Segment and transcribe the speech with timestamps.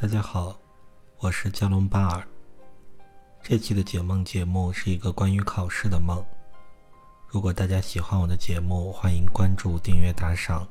[0.00, 0.56] 大家好，
[1.18, 2.24] 我是加隆巴尔。
[3.42, 6.24] 这期的解梦节目是一个关于考试的梦。
[7.26, 10.64] 如果大家喜欢我的节目，欢迎关注、订阅、打赏。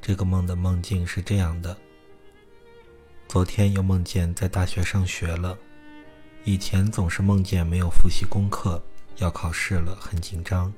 [0.00, 1.76] 这个梦的梦境是这样的：
[3.26, 5.58] 昨天又梦见在大学上学了。
[6.44, 8.80] 以前总是梦见没有复习功课，
[9.16, 10.72] 要考试了，很紧张。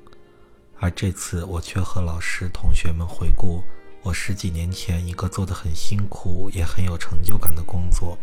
[0.79, 3.61] 而这次我却和老师、同学们回顾。
[4.01, 8.17] 我十几年前一个做得很辛苦也很有成就感的工作，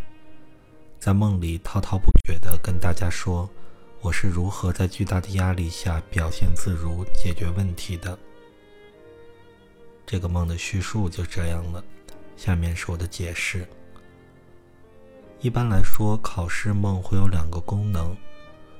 [0.98, 3.48] 在梦里滔滔不绝地跟大家说
[4.00, 8.18] 我是如何在巨大的压力下表现自如、解决问题的。
[10.06, 11.84] 这个梦的叙述就这样了，
[12.36, 13.68] 下面是我的解释。
[15.40, 18.16] 一般来说，考试梦会有两个功能，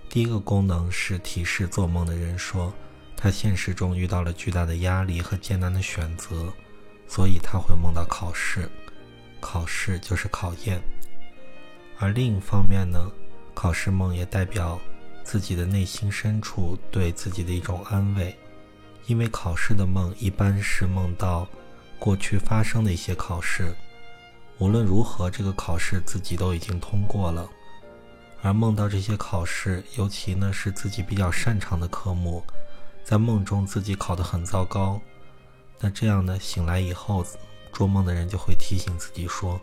[0.08, 2.72] 第一个功能是提示做梦的人说
[3.16, 6.50] 他现实中遇到了巨大的压力和艰难的选择。
[7.08, 8.68] 所以他会梦到考试，
[9.40, 10.80] 考试就是考验。
[11.98, 13.10] 而另一方面呢，
[13.54, 14.78] 考试梦也代表
[15.24, 18.36] 自己的内心深处对自己的一种安慰，
[19.06, 21.48] 因为考试的梦一般是梦到
[21.98, 23.74] 过去发生的一些考试，
[24.58, 27.48] 无论如何，这个考试自己都已经通过了。
[28.42, 32.44] 而梦到这些考试，尤其呢是自己比较擅长的科目，
[33.02, 35.00] 在梦中自己考得很糟糕。
[35.78, 36.38] 那这样呢？
[36.40, 37.24] 醒来以后，
[37.72, 39.60] 做梦的人就会提醒自己说：“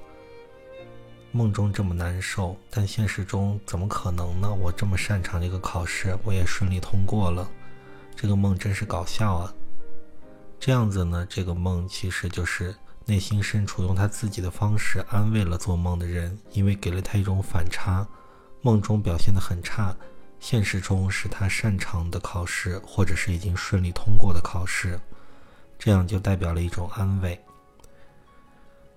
[1.33, 4.53] 梦中这么难受，但现实中怎么可能呢？
[4.53, 7.49] 我这么擅长这个考试，我也顺利通过了。
[8.15, 9.53] 这个梦真是搞笑啊！”
[10.59, 12.73] 这样子呢，这个梦其实就是
[13.05, 18.07] 内心深处用他自己的方式安慰了做梦的人，因为给了他一种反差：
[18.61, 19.93] 梦中表现的很差，
[20.39, 24.99] 现实中是他擅长的考试，或者是已经顺利通过的考试。
[25.83, 27.37] 这样就代表了一种安慰。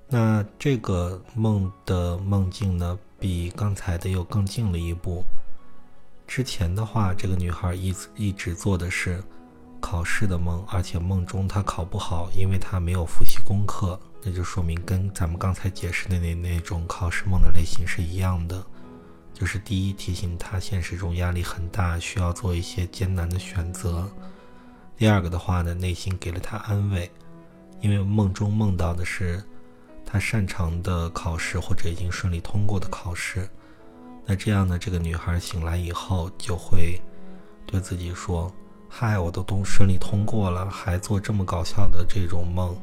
[0.07, 5.25] 那这个梦的梦境呢，比刚才的又更近了一步。
[6.29, 9.21] 之前的话，这个女孩一一直做的是
[9.81, 13.99] 考试的梦，而且梦中她考不好，因为她没有复习功课。
[14.23, 18.65] 那就说明跟咱们刚才解释的那那种考试梦的类型是一样的，
[19.35, 24.09] 就是第一提醒她现实中压力很大，需要做一些艰难的选择。
[24.97, 27.11] 第二个的话呢，内心给了他安慰，
[27.81, 29.43] 因为梦中梦到的是
[30.05, 33.49] 他擅长的考试或者已经顺利通过的考试。
[34.25, 37.01] 那这样呢，这个女孩醒来以后就会
[37.67, 38.51] 对自己说
[38.89, 42.75] ：“嗨，我都都顺利通过了，还做这么搞笑的这种梦。”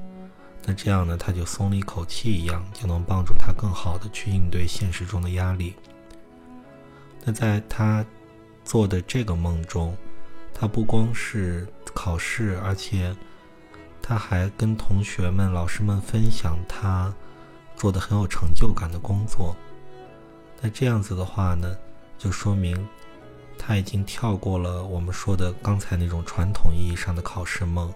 [0.66, 5.74] 那这样呢，她就松了一口气一样，就能帮助她更好的去应对现实中的压力。
[7.26, 8.06] 那在她
[8.64, 9.98] 做的这个梦中，
[10.54, 11.68] 她不光是。
[11.96, 13.16] 考试，而且
[14.02, 17.14] 他还跟同学们、老师们分享他
[17.76, 19.56] 做的很有成就感的工作。
[20.60, 21.78] 那这样子的话呢，
[22.18, 22.90] 就说明
[23.60, 27.94] 他已经跳过了我们说的刚才那种传统意义上的考试梦。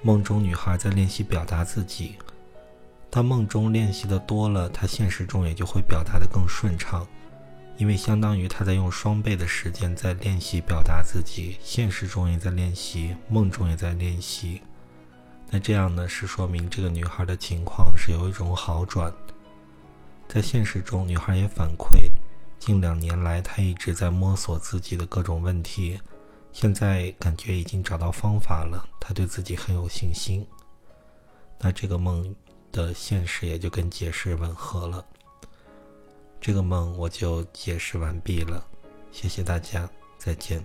[0.00, 2.16] 梦中女孩在练习表达自己，
[3.10, 7.06] 当梦中练习的多了，她现实中也就会表达的更顺畅。
[7.76, 14.62] 因为相当于他在用双倍的时间在练习表达自己，现实中也在练习，梦中也在练习。
[15.50, 19.12] 那这样呢，是说明这个女孩的情况是有一种好转。
[20.28, 22.08] 在现实中，女孩也反馈，
[22.58, 26.00] 近两年来她一直在摸索自己的各种问题，
[26.52, 30.46] 现在感觉已经找到方法了，她对自己很有信心。
[31.58, 32.34] 那这个梦
[32.72, 35.04] 的现实也就跟解释吻合了。
[36.46, 38.62] 这个梦我就解释完毕了，
[39.10, 39.88] 谢谢大家，
[40.18, 40.62] 再见。